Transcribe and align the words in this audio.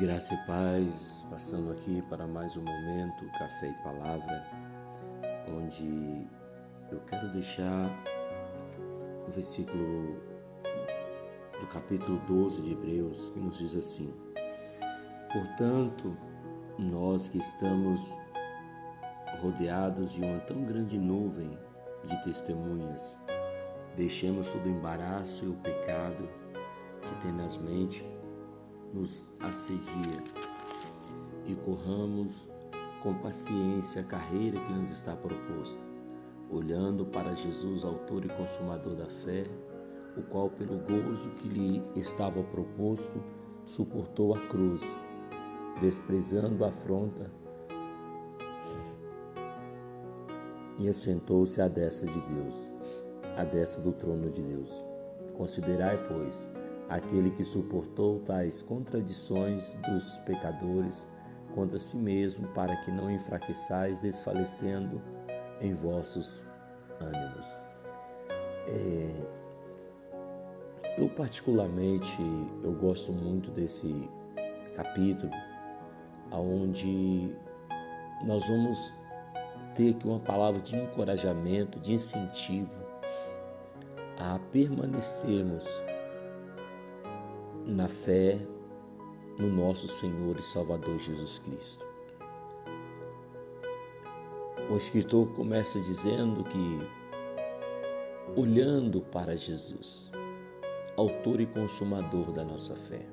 Graça 0.00 0.32
e 0.32 0.36
paz, 0.46 1.22
passando 1.28 1.70
aqui 1.70 2.00
para 2.08 2.26
mais 2.26 2.56
um 2.56 2.62
momento, 2.62 3.30
Café 3.38 3.68
e 3.68 3.82
Palavra, 3.84 4.42
onde 5.46 6.26
eu 6.90 6.98
quero 7.00 7.30
deixar 7.30 7.90
o 9.28 9.30
versículo 9.30 10.16
do 11.60 11.66
capítulo 11.66 12.18
12 12.26 12.62
de 12.62 12.72
Hebreus, 12.72 13.28
que 13.28 13.38
nos 13.38 13.58
diz 13.58 13.76
assim: 13.76 14.14
Portanto, 15.30 16.16
nós 16.78 17.28
que 17.28 17.38
estamos 17.38 18.16
rodeados 19.42 20.14
de 20.14 20.22
uma 20.22 20.40
tão 20.40 20.64
grande 20.64 20.98
nuvem 20.98 21.58
de 22.04 22.24
testemunhas, 22.24 23.14
deixemos 23.94 24.48
todo 24.48 24.64
o 24.64 24.70
embaraço 24.70 25.44
e 25.44 25.48
o 25.48 25.54
pecado 25.56 26.30
que 27.02 27.26
tenazmente 27.26 28.02
nos 28.92 29.22
assedia 29.40 30.22
e 31.46 31.54
corramos 31.54 32.48
com 33.02 33.14
paciência 33.14 34.02
a 34.02 34.04
carreira 34.04 34.60
que 34.60 34.72
nos 34.72 34.90
está 34.90 35.16
proposta, 35.16 35.78
olhando 36.50 37.04
para 37.06 37.34
Jesus, 37.34 37.82
autor 37.84 38.24
e 38.24 38.28
consumador 38.28 38.94
da 38.94 39.06
fé, 39.06 39.44
o 40.16 40.22
qual, 40.22 40.50
pelo 40.50 40.78
gozo 40.78 41.30
que 41.30 41.48
lhe 41.48 41.84
estava 41.96 42.42
proposto, 42.44 43.22
suportou 43.64 44.34
a 44.34 44.40
cruz, 44.46 44.98
desprezando 45.80 46.64
a 46.64 46.68
afronta 46.68 47.30
e 50.78 50.88
assentou-se 50.88 51.60
à 51.60 51.68
destra 51.68 52.08
de 52.08 52.20
Deus, 52.20 52.70
à 53.36 53.44
destra 53.44 53.82
do 53.82 53.92
trono 53.92 54.30
de 54.30 54.42
Deus. 54.42 54.84
Considerai, 55.34 55.96
pois, 56.08 56.50
aquele 56.92 57.30
que 57.30 57.42
suportou 57.42 58.20
tais 58.20 58.60
contradições 58.60 59.74
dos 59.88 60.18
pecadores 60.26 61.06
contra 61.54 61.78
si 61.78 61.96
mesmo, 61.96 62.46
para 62.48 62.76
que 62.76 62.90
não 62.90 63.10
enfraqueçais, 63.10 63.98
desfalecendo 63.98 65.00
em 65.60 65.74
vossos 65.74 66.44
ânimos. 67.00 67.46
É, 68.68 69.26
eu 70.98 71.08
particularmente 71.08 72.14
eu 72.62 72.72
gosto 72.72 73.10
muito 73.10 73.50
desse 73.50 74.08
capítulo, 74.76 75.32
aonde 76.30 77.34
nós 78.26 78.46
vamos 78.46 78.94
ter 79.74 79.94
aqui 79.94 80.06
uma 80.06 80.20
palavra 80.20 80.60
de 80.60 80.76
encorajamento, 80.76 81.80
de 81.80 81.94
incentivo 81.94 82.82
a 84.18 84.38
permanecermos 84.52 85.66
na 87.66 87.88
fé 87.88 88.38
no 89.38 89.48
nosso 89.48 89.88
Senhor 89.88 90.38
e 90.38 90.42
Salvador 90.42 90.98
Jesus 90.98 91.38
Cristo. 91.38 91.84
O 94.70 94.76
escritor 94.76 95.28
começa 95.34 95.80
dizendo 95.80 96.44
que, 96.44 96.78
olhando 98.36 99.00
para 99.00 99.36
Jesus, 99.36 100.10
autor 100.96 101.40
e 101.40 101.46
consumador 101.46 102.32
da 102.32 102.44
nossa 102.44 102.74
fé. 102.74 103.04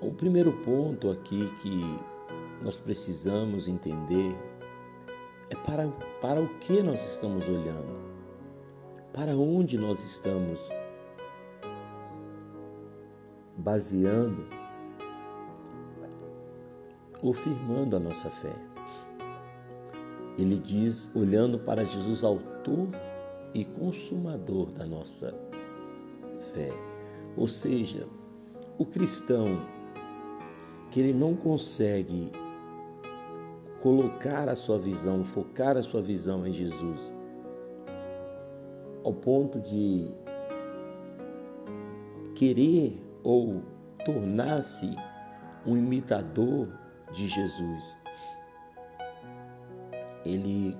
O 0.00 0.12
primeiro 0.12 0.52
ponto 0.62 1.10
aqui 1.10 1.50
que 1.60 1.82
nós 2.62 2.78
precisamos 2.78 3.66
entender 3.68 4.34
é 5.50 5.56
para, 5.56 5.88
para 6.20 6.40
o 6.40 6.48
que 6.58 6.82
nós 6.82 7.12
estamos 7.12 7.46
olhando, 7.48 7.94
para 9.12 9.36
onde 9.36 9.78
nós 9.78 10.02
estamos 10.04 10.60
baseando 13.56 14.46
ou 17.22 17.32
firmando 17.32 17.96
a 17.96 18.00
nossa 18.00 18.30
fé. 18.30 18.54
Ele 20.38 20.58
diz, 20.58 21.10
olhando 21.14 21.58
para 21.58 21.84
Jesus, 21.84 22.22
autor 22.22 22.88
e 23.54 23.64
consumador 23.64 24.70
da 24.70 24.84
nossa 24.84 25.34
fé. 26.38 26.70
Ou 27.36 27.48
seja, 27.48 28.06
o 28.78 28.84
cristão 28.84 29.60
que 30.90 31.00
ele 31.00 31.14
não 31.14 31.34
consegue 31.34 32.30
colocar 33.80 34.48
a 34.48 34.56
sua 34.56 34.78
visão, 34.78 35.24
focar 35.24 35.76
a 35.76 35.82
sua 35.82 36.02
visão 36.02 36.46
em 36.46 36.52
Jesus, 36.52 37.14
ao 39.02 39.12
ponto 39.12 39.60
de 39.60 40.10
querer 42.34 43.05
ou 43.26 43.60
tornar-se 44.04 44.94
um 45.66 45.76
imitador 45.76 46.68
de 47.12 47.26
Jesus, 47.26 47.96
ele 50.24 50.78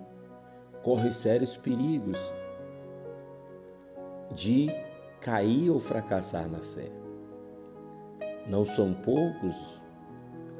corre 0.81 1.13
sérios 1.13 1.57
perigos 1.57 2.17
de 4.33 4.71
cair 5.21 5.71
ou 5.71 5.81
fracassar 5.81 6.49
na 6.49 6.61
fé. 6.61 6.89
Não 8.47 8.65
são 8.65 8.95
poucos 8.95 9.83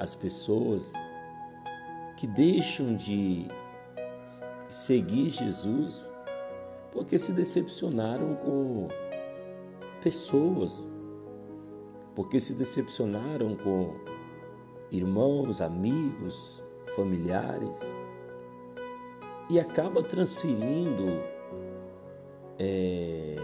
as 0.01 0.13
pessoas 0.13 0.83
que 2.17 2.27
deixam 2.27 2.97
de 2.97 3.47
seguir 4.69 5.31
Jesus 5.31 6.11
porque 6.93 7.17
se 7.17 7.31
decepcionaram 7.31 8.35
com 8.35 8.89
pessoas 10.03 10.96
porque 12.17 12.41
se 12.41 12.55
decepcionaram 12.55 13.55
com 13.55 13.95
irmãos, 14.91 15.61
amigos, 15.61 16.65
familiares 16.97 17.79
e 19.51 19.61
acaba 19.61 20.03
transferindo 20.03 21.05
é, 22.59 23.37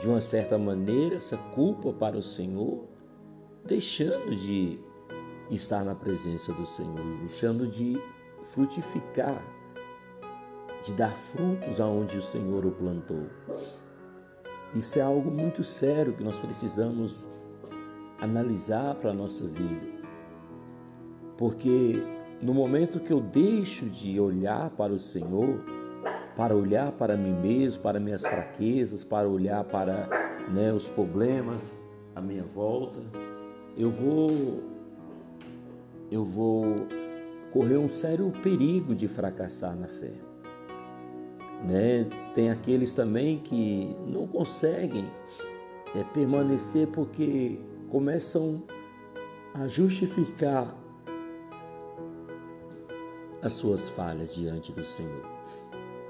de 0.00 0.08
uma 0.08 0.22
certa 0.22 0.56
maneira 0.56 1.16
essa 1.16 1.36
culpa 1.36 1.92
para 1.92 2.16
o 2.16 2.22
Senhor, 2.22 2.84
deixando 3.64 4.34
de 4.34 4.80
estar 5.50 5.84
na 5.84 5.94
presença 5.94 6.50
do 6.54 6.64
Senhor, 6.64 7.04
deixando 7.18 7.68
de 7.68 8.02
frutificar, 8.42 9.42
de 10.82 10.94
dar 10.94 11.14
frutos 11.14 11.78
aonde 11.78 12.16
o 12.16 12.22
Senhor 12.22 12.64
o 12.64 12.72
plantou. 12.72 13.26
Isso 14.74 14.98
é 14.98 15.02
algo 15.02 15.30
muito 15.30 15.62
sério 15.62 16.14
que 16.14 16.24
nós 16.24 16.38
precisamos 16.38 17.28
analisar 18.24 18.94
para 18.96 19.10
a 19.10 19.14
nossa 19.14 19.46
vida. 19.46 19.94
Porque 21.36 22.02
no 22.42 22.52
momento 22.52 23.00
que 23.00 23.12
eu 23.12 23.20
deixo 23.20 23.88
de 23.88 24.18
olhar 24.18 24.70
para 24.70 24.92
o 24.92 24.98
Senhor, 24.98 25.64
para 26.36 26.54
olhar 26.54 26.92
para 26.92 27.16
mim 27.16 27.32
mesmo, 27.32 27.82
para 27.82 28.00
minhas 28.00 28.22
fraquezas, 28.22 29.04
para 29.04 29.28
olhar 29.28 29.64
para 29.64 30.08
né, 30.52 30.72
os 30.72 30.88
problemas 30.88 31.62
à 32.14 32.20
minha 32.20 32.44
volta, 32.44 33.00
eu 33.76 33.90
vou 33.90 34.28
eu 36.10 36.24
vou 36.24 36.76
correr 37.50 37.78
um 37.78 37.88
sério 37.88 38.30
perigo 38.42 38.94
de 38.94 39.08
fracassar 39.08 39.74
na 39.74 39.88
fé. 39.88 40.12
Né? 41.66 42.06
Tem 42.34 42.50
aqueles 42.50 42.94
também 42.94 43.38
que 43.38 43.96
não 44.06 44.26
conseguem 44.26 45.10
é, 45.94 46.04
permanecer 46.04 46.88
porque 46.88 47.58
começam 47.94 48.60
a 49.54 49.68
justificar 49.68 50.76
as 53.40 53.52
suas 53.52 53.88
falhas 53.88 54.34
diante 54.34 54.72
do 54.72 54.82
Senhor. 54.82 55.24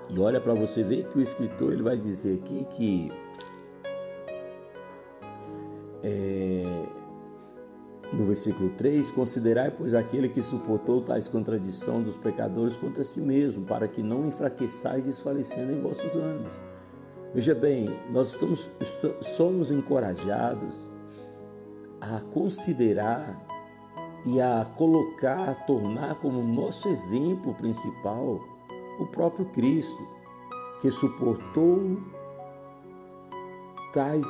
E 0.08 0.18
olha 0.18 0.40
para 0.40 0.54
você 0.54 0.82
ver 0.82 1.06
que 1.08 1.18
o 1.18 1.20
escritor 1.20 1.74
ele 1.74 1.82
vai 1.82 1.98
dizer 1.98 2.40
aqui 2.40 2.64
que 2.70 3.12
é, 6.02 6.64
no 8.14 8.24
versículo 8.24 8.70
3, 8.70 9.10
considerai, 9.10 9.70
pois, 9.70 9.92
aquele 9.92 10.30
que 10.30 10.42
suportou 10.42 11.02
tais 11.02 11.28
contradição 11.28 12.02
dos 12.02 12.16
pecadores 12.16 12.78
contra 12.78 13.04
si 13.04 13.20
mesmo, 13.20 13.66
para 13.66 13.86
que 13.86 14.02
não 14.02 14.26
enfraqueçais 14.26 15.04
desfalecendo 15.04 15.70
em 15.70 15.82
vossos 15.82 16.14
ânimos. 16.16 16.54
Veja 17.34 17.54
bem, 17.54 17.90
nós 18.10 18.30
estamos, 18.30 18.72
somos 19.20 19.70
encorajados 19.70 20.93
a 22.12 22.20
considerar 22.20 23.42
e 24.26 24.40
a 24.40 24.64
colocar, 24.76 25.48
a 25.48 25.54
tornar 25.54 26.14
como 26.16 26.42
nosso 26.42 26.88
exemplo 26.88 27.54
principal 27.54 28.40
o 28.98 29.06
próprio 29.06 29.46
Cristo, 29.46 30.06
que 30.80 30.90
suportou 30.90 31.98
tais 33.92 34.26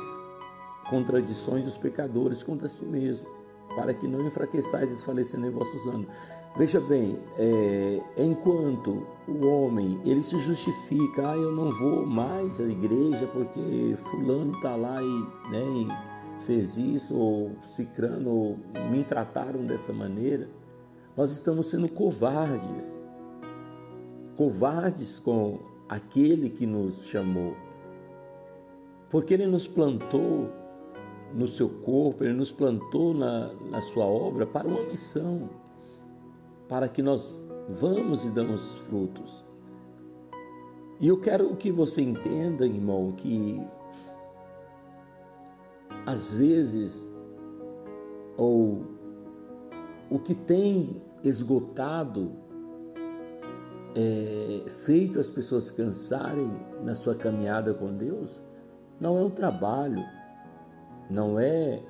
contradições 0.89 1.63
dos 1.65 1.77
pecadores 1.77 2.43
contra 2.43 2.67
si 2.67 2.85
mesmo, 2.85 3.27
para 3.75 3.93
que 3.93 4.07
não 4.07 4.25
enfraqueçais 4.25 4.87
desfalecendo 4.87 5.47
em 5.47 5.51
vossos 5.51 5.85
anos. 5.87 6.07
Veja 6.55 6.79
bem, 6.79 7.19
é, 7.37 8.01
enquanto 8.17 9.05
o 9.27 9.45
homem 9.45 9.99
ele 10.05 10.23
se 10.23 10.37
justifica, 10.37 11.31
ah, 11.31 11.35
eu 11.35 11.51
não 11.51 11.71
vou 11.71 12.05
mais 12.05 12.61
à 12.61 12.65
igreja 12.65 13.27
porque 13.27 13.95
fulano 13.97 14.53
está 14.53 14.75
lá 14.75 15.01
e, 15.01 15.49
né, 15.51 16.14
fez 16.45 16.77
isso, 16.77 17.15
ou 17.15 17.59
cicrano, 17.59 18.29
ou 18.29 18.57
me 18.89 19.03
trataram 19.03 19.65
dessa 19.65 19.91
maneira, 19.91 20.47
nós 21.17 21.31
estamos 21.31 21.67
sendo 21.67 21.89
covardes. 21.89 22.99
Covardes 24.35 25.19
com 25.19 25.59
aquele 25.87 26.49
que 26.49 26.65
nos 26.65 27.07
chamou. 27.07 27.55
Porque 29.09 29.33
ele 29.33 29.47
nos 29.47 29.67
plantou 29.67 30.49
no 31.33 31.47
seu 31.47 31.69
corpo, 31.69 32.23
ele 32.23 32.33
nos 32.33 32.51
plantou 32.51 33.13
na, 33.13 33.53
na 33.69 33.81
sua 33.81 34.05
obra 34.05 34.45
para 34.45 34.67
uma 34.67 34.83
missão, 34.83 35.49
para 36.67 36.87
que 36.87 37.01
nós 37.01 37.41
vamos 37.69 38.23
e 38.23 38.29
damos 38.29 38.77
frutos. 38.87 39.43
E 40.99 41.07
eu 41.07 41.19
quero 41.19 41.55
que 41.55 41.71
você 41.71 42.01
entenda, 42.01 42.65
irmão, 42.65 43.11
que 43.11 43.61
às 46.05 46.33
vezes, 46.33 47.07
ou 48.37 48.85
o 50.09 50.19
que 50.19 50.35
tem 50.35 51.01
esgotado, 51.23 52.31
é, 53.95 54.69
feito 54.69 55.19
as 55.19 55.29
pessoas 55.29 55.71
cansarem 55.71 56.51
na 56.83 56.93
sua 56.93 57.15
caminhada 57.15 57.73
com 57.73 57.95
Deus, 57.95 58.41
não 58.99 59.17
é 59.17 59.21
o 59.21 59.29
trabalho, 59.29 60.03
não 61.09 61.39
é 61.39 61.81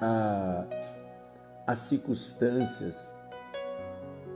a, 0.00 0.66
as 1.66 1.78
circunstâncias 1.78 3.14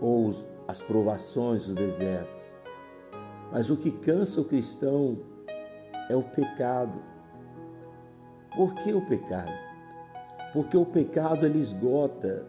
ou 0.01 0.33
as 0.67 0.81
provações, 0.81 1.67
os 1.67 1.75
desertos. 1.75 2.55
Mas 3.53 3.69
o 3.71 3.77
que 3.77 3.91
cansa 3.91 4.41
o 4.41 4.45
cristão 4.45 5.19
é 6.09 6.15
o 6.15 6.23
pecado. 6.23 7.03
Por 8.55 8.75
que 8.75 8.93
o 8.93 9.01
pecado? 9.01 9.53
Porque 10.53 10.77
o 10.77 10.85
pecado 10.85 11.47
ele 11.47 11.61
esgota 11.61 12.47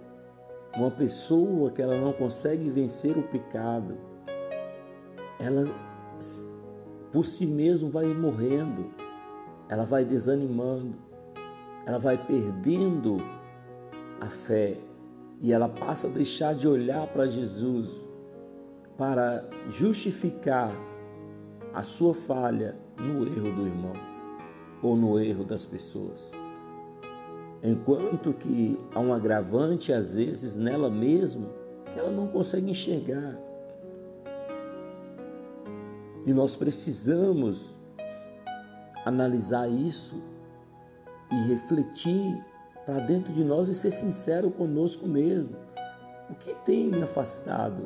uma 0.75 0.89
pessoa 0.89 1.71
que 1.71 1.81
ela 1.81 1.97
não 1.97 2.11
consegue 2.11 2.69
vencer 2.69 3.15
o 3.17 3.23
pecado. 3.23 3.97
Ela 5.39 5.65
por 7.11 7.25
si 7.25 7.45
mesma 7.45 7.89
vai 7.89 8.05
morrendo, 8.13 8.91
ela 9.69 9.85
vai 9.85 10.05
desanimando, 10.05 10.95
ela 11.85 11.99
vai 11.99 12.17
perdendo 12.17 13.17
a 14.19 14.27
fé 14.27 14.77
e 15.39 15.51
ela 15.51 15.67
passa 15.67 16.07
a 16.07 16.11
deixar 16.11 16.55
de 16.55 16.67
olhar 16.67 17.07
para 17.07 17.27
Jesus 17.27 18.07
para 18.97 19.47
justificar 19.67 20.71
a 21.73 21.83
sua 21.83 22.13
falha 22.13 22.77
no 22.97 23.25
erro 23.25 23.55
do 23.55 23.67
irmão 23.67 24.10
ou 24.81 24.95
no 24.95 25.19
erro 25.19 25.43
das 25.43 25.63
pessoas. 25.63 26.31
Enquanto 27.63 28.33
que 28.33 28.77
há 28.93 28.99
um 28.99 29.13
agravante, 29.13 29.93
às 29.93 30.13
vezes, 30.13 30.55
nela 30.55 30.89
mesma, 30.89 31.47
que 31.91 31.99
ela 31.99 32.09
não 32.09 32.27
consegue 32.27 32.71
enxergar. 32.71 33.37
E 36.25 36.33
nós 36.33 36.55
precisamos 36.55 37.77
analisar 39.05 39.67
isso 39.67 40.21
e 41.31 41.35
refletir 41.49 42.43
para 42.85 42.99
dentro 42.99 43.31
de 43.31 43.43
nós 43.43 43.67
e 43.67 43.73
ser 43.73 43.91
sincero 43.91 44.49
conosco 44.51 45.07
mesmo. 45.07 45.55
O 46.29 46.35
que 46.35 46.55
tem 46.63 46.89
me 46.89 47.03
afastado? 47.03 47.85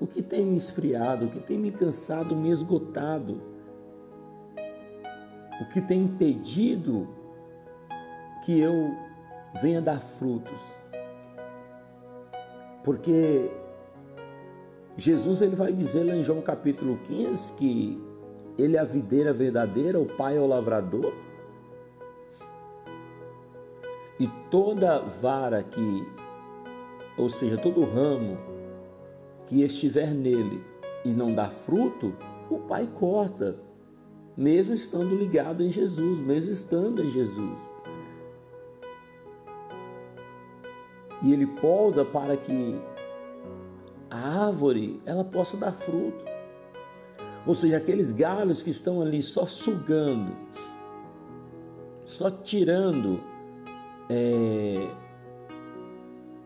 O 0.00 0.06
que 0.06 0.22
tem 0.22 0.44
me 0.46 0.56
esfriado? 0.56 1.26
O 1.26 1.30
que 1.30 1.40
tem 1.40 1.58
me 1.58 1.72
cansado, 1.72 2.36
me 2.36 2.50
esgotado? 2.50 3.57
O 5.60 5.66
que 5.66 5.80
tem 5.80 6.02
impedido 6.02 7.08
que 8.44 8.60
eu 8.60 8.96
venha 9.60 9.80
dar 9.80 10.00
frutos. 10.00 10.82
Porque 12.84 13.50
Jesus 14.96 15.42
ele 15.42 15.56
vai 15.56 15.72
dizer 15.72 16.04
lá 16.04 16.14
em 16.14 16.22
João 16.22 16.40
capítulo 16.40 16.98
15 16.98 17.52
que 17.54 18.00
ele 18.56 18.76
é 18.76 18.80
a 18.80 18.84
videira 18.84 19.32
verdadeira, 19.32 20.00
o 20.00 20.06
Pai 20.06 20.36
é 20.36 20.40
o 20.40 20.46
lavrador. 20.46 21.12
E 24.18 24.26
toda 24.50 25.00
vara 25.00 25.62
que, 25.62 26.06
ou 27.16 27.30
seja, 27.30 27.56
todo 27.56 27.84
ramo 27.84 28.36
que 29.46 29.62
estiver 29.62 30.12
nele 30.12 30.64
e 31.04 31.10
não 31.10 31.32
dá 31.32 31.48
fruto, 31.48 32.16
o 32.50 32.58
Pai 32.58 32.88
corta 32.88 33.67
mesmo 34.38 34.72
estando 34.72 35.16
ligado 35.16 35.64
em 35.64 35.70
Jesus, 35.70 36.20
mesmo 36.20 36.52
estando 36.52 37.02
em 37.02 37.10
Jesus. 37.10 37.68
E 41.20 41.32
ele 41.32 41.44
polda 41.44 42.04
para 42.04 42.36
que 42.36 42.80
a 44.08 44.46
árvore 44.46 45.02
ela 45.04 45.24
possa 45.24 45.56
dar 45.56 45.72
fruto. 45.72 46.24
Ou 47.44 47.52
seja, 47.52 47.78
aqueles 47.78 48.12
galhos 48.12 48.62
que 48.62 48.70
estão 48.70 49.02
ali 49.02 49.24
só 49.24 49.44
sugando, 49.44 50.36
só 52.04 52.30
tirando, 52.30 53.20
é, 54.08 54.88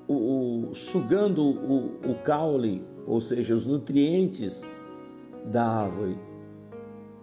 o, 0.09 0.71
o, 0.71 0.75
sugando 0.75 1.43
o, 1.45 2.11
o 2.11 2.15
caule, 2.25 2.83
ou 3.07 3.21
seja, 3.21 3.55
os 3.55 3.67
nutrientes 3.67 4.63
da 5.45 5.67
árvore 5.67 6.32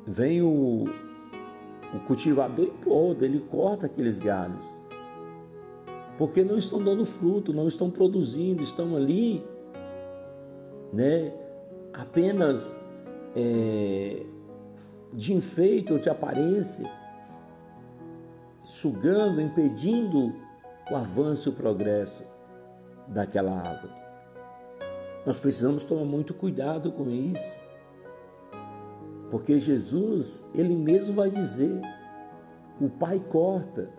vem 0.09 0.41
o, 0.41 0.85
o 1.93 1.99
cultivador 2.07 2.65
e 2.65 2.71
poda, 2.83 3.25
ele 3.25 3.39
corta 3.41 3.85
aqueles 3.85 4.17
galhos. 4.17 4.65
Porque 6.17 6.43
não 6.43 6.57
estão 6.57 6.83
dando 6.83 7.05
fruto, 7.05 7.53
não 7.53 7.67
estão 7.67 7.91
produzindo, 7.91 8.63
estão 8.63 8.95
ali, 8.95 9.45
né, 10.91 11.31
apenas 11.93 12.75
é, 13.35 14.25
de 15.13 15.33
enfeite 15.33 15.93
ou 15.93 15.99
de 15.99 16.09
aparência, 16.09 16.89
sugando, 18.63 19.39
impedindo 19.39 20.33
o 20.91 20.95
avanço 20.95 21.49
e 21.49 21.51
o 21.51 21.55
progresso 21.55 22.23
daquela 23.07 23.51
árvore. 23.51 23.93
Nós 25.25 25.39
precisamos 25.39 25.83
tomar 25.83 26.05
muito 26.05 26.33
cuidado 26.33 26.91
com 26.91 27.09
isso. 27.09 27.68
Porque 29.29 29.59
Jesus, 29.59 30.43
ele 30.53 30.75
mesmo 30.75 31.13
vai 31.13 31.29
dizer: 31.29 31.81
o 32.79 32.89
Pai 32.89 33.19
corta. 33.19 33.89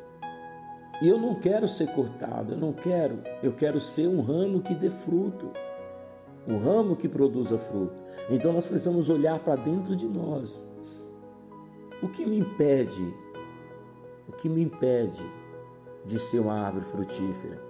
E 1.02 1.08
eu 1.08 1.18
não 1.18 1.34
quero 1.34 1.66
ser 1.66 1.94
cortado, 1.94 2.52
eu 2.52 2.58
não 2.58 2.74
quero, 2.74 3.22
eu 3.42 3.54
quero 3.54 3.80
ser 3.80 4.06
um 4.06 4.20
ramo 4.20 4.60
que 4.60 4.74
dê 4.74 4.90
fruto, 4.90 5.50
um 6.46 6.58
ramo 6.58 6.94
que 6.94 7.08
produza 7.08 7.56
fruto. 7.56 7.94
Então 8.28 8.52
nós 8.52 8.66
precisamos 8.66 9.08
olhar 9.08 9.38
para 9.38 9.56
dentro 9.56 9.96
de 9.96 10.06
nós. 10.06 10.68
O 12.02 12.08
que 12.08 12.26
me 12.26 12.38
impede? 12.38 13.14
O 14.28 14.32
que 14.32 14.46
me 14.46 14.62
impede 14.62 15.24
de 16.04 16.18
ser 16.18 16.40
uma 16.40 16.66
árvore 16.66 16.84
frutífera? 16.84 17.62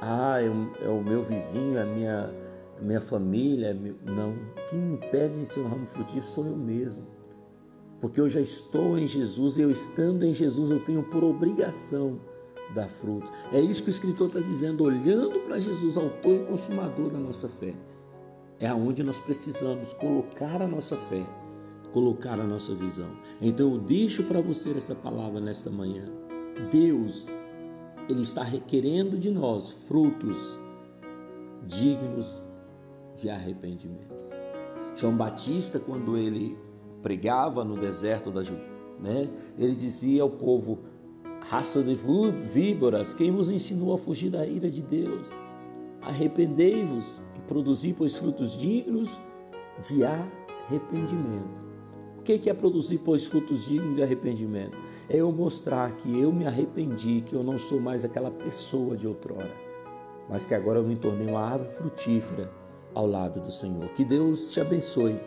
Ah, 0.00 0.40
é 0.40 0.48
o, 0.48 0.70
é 0.84 0.88
o 0.88 1.00
meu 1.00 1.22
vizinho, 1.22 1.78
é 1.78 1.82
a 1.82 1.86
minha 1.86 2.34
minha 2.82 3.00
família, 3.00 3.74
não. 4.14 4.34
Quem 4.68 4.78
me 4.78 4.94
impede 4.94 5.38
de 5.38 5.46
ser 5.46 5.60
um 5.60 5.68
ramo 5.68 5.86
frutífero 5.86 6.24
sou 6.24 6.46
eu 6.46 6.56
mesmo. 6.56 7.06
Porque 8.00 8.20
eu 8.20 8.28
já 8.28 8.40
estou 8.40 8.98
em 8.98 9.06
Jesus 9.06 9.56
e 9.56 9.60
eu 9.60 9.70
estando 9.70 10.24
em 10.24 10.34
Jesus 10.34 10.70
eu 10.70 10.84
tenho 10.84 11.04
por 11.04 11.22
obrigação 11.22 12.20
dar 12.74 12.88
fruto. 12.88 13.30
É 13.52 13.60
isso 13.60 13.82
que 13.82 13.88
o 13.88 13.90
escritor 13.90 14.28
está 14.28 14.40
dizendo, 14.40 14.84
olhando 14.84 15.40
para 15.40 15.60
Jesus, 15.60 15.96
autor 15.96 16.34
e 16.34 16.44
consumador 16.44 17.10
da 17.10 17.18
nossa 17.18 17.48
fé. 17.48 17.74
É 18.58 18.66
aonde 18.66 19.02
nós 19.02 19.18
precisamos 19.18 19.92
colocar 19.92 20.60
a 20.62 20.66
nossa 20.66 20.96
fé, 20.96 21.24
colocar 21.92 22.40
a 22.40 22.44
nossa 22.44 22.74
visão. 22.74 23.10
Então 23.40 23.72
eu 23.72 23.78
deixo 23.78 24.24
para 24.24 24.40
você 24.40 24.70
essa 24.70 24.94
palavra 24.94 25.40
nesta 25.40 25.70
manhã. 25.70 26.04
Deus, 26.70 27.28
Ele 28.08 28.22
está 28.22 28.42
requerendo 28.42 29.18
de 29.18 29.30
nós 29.30 29.72
frutos 29.72 30.60
dignos 31.66 32.42
de 33.16 33.28
arrependimento. 33.28 34.26
João 34.94 35.16
Batista, 35.16 35.78
quando 35.78 36.16
ele 36.16 36.58
pregava 37.02 37.64
no 37.64 37.74
deserto 37.74 38.30
da 38.30 38.42
né, 38.42 39.28
ele 39.58 39.74
dizia 39.74 40.22
ao 40.22 40.30
povo: 40.30 40.80
raça 41.40 41.82
de 41.82 41.94
víboras, 41.94 43.14
quem 43.14 43.30
vos 43.30 43.48
ensinou 43.48 43.94
a 43.94 43.98
fugir 43.98 44.30
da 44.30 44.46
ira 44.46 44.70
de 44.70 44.82
Deus? 44.82 45.26
Arrependei-vos 46.00 47.20
e 47.36 47.40
produzi, 47.48 47.94
pois, 47.96 48.16
frutos 48.16 48.58
dignos 48.58 49.20
de 49.80 50.04
arrependimento. 50.04 51.62
O 52.18 52.22
que 52.22 52.48
é 52.48 52.54
produzir, 52.54 52.98
pois, 52.98 53.26
frutos 53.26 53.66
dignos 53.66 53.96
de 53.96 54.02
arrependimento? 54.02 54.76
É 55.08 55.16
eu 55.16 55.32
mostrar 55.32 55.96
que 55.96 56.20
eu 56.20 56.32
me 56.32 56.46
arrependi, 56.46 57.20
que 57.22 57.34
eu 57.34 57.42
não 57.42 57.58
sou 57.58 57.80
mais 57.80 58.04
aquela 58.04 58.30
pessoa 58.30 58.96
de 58.96 59.08
outrora, 59.08 59.50
mas 60.28 60.44
que 60.44 60.54
agora 60.54 60.78
eu 60.78 60.84
me 60.84 60.94
tornei 60.94 61.26
uma 61.26 61.40
árvore 61.40 61.70
frutífera 61.70 62.61
ao 62.94 63.06
lado 63.06 63.40
do 63.40 63.50
Senhor. 63.50 63.88
Que 63.90 64.04
Deus 64.04 64.52
te 64.52 64.60
abençoe 64.60 65.20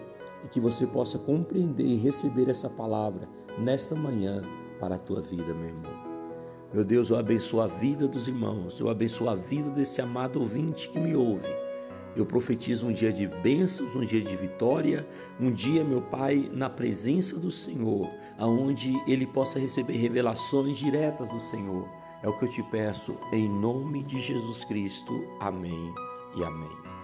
e 0.43 0.47
que 0.47 0.59
você 0.59 0.85
possa 0.85 1.17
compreender 1.17 1.85
e 1.85 1.97
receber 1.97 2.49
essa 2.49 2.69
palavra 2.69 3.27
nesta 3.57 3.95
manhã 3.95 4.41
para 4.79 4.95
a 4.95 4.99
tua 4.99 5.21
vida, 5.21 5.53
meu 5.53 5.67
irmão. 5.69 6.05
Meu 6.73 6.83
Deus, 6.83 7.09
eu 7.09 7.17
abençoo 7.17 7.61
a 7.61 7.67
vida 7.67 8.07
dos 8.07 8.27
irmãos, 8.27 8.79
eu 8.79 8.89
abençoo 8.89 9.29
a 9.29 9.35
vida 9.35 9.69
desse 9.71 10.01
amado 10.01 10.39
ouvinte 10.39 10.89
que 10.89 10.99
me 10.99 11.15
ouve. 11.15 11.49
Eu 12.15 12.25
profetizo 12.25 12.87
um 12.87 12.93
dia 12.93 13.11
de 13.11 13.27
bênçãos, 13.27 13.95
um 13.95 14.05
dia 14.05 14.21
de 14.21 14.35
vitória, 14.35 15.07
um 15.39 15.51
dia, 15.51 15.83
meu 15.83 16.01
Pai, 16.01 16.49
na 16.53 16.69
presença 16.69 17.37
do 17.37 17.51
Senhor, 17.51 18.09
aonde 18.37 18.93
ele 19.05 19.27
possa 19.27 19.59
receber 19.59 19.97
revelações 19.97 20.77
diretas 20.77 21.29
do 21.31 21.39
Senhor. 21.39 21.87
É 22.23 22.29
o 22.29 22.37
que 22.37 22.45
eu 22.45 22.49
te 22.49 22.63
peço 22.63 23.17
em 23.33 23.49
nome 23.49 24.01
de 24.03 24.19
Jesus 24.19 24.63
Cristo. 24.63 25.13
Amém 25.39 25.93
e 26.35 26.43
amém. 26.43 26.94